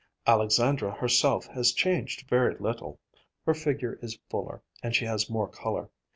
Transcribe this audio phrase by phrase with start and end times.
[0.25, 2.99] Alexandra herself has changed very little.
[3.45, 5.91] Her figure is fuller, and she has more color.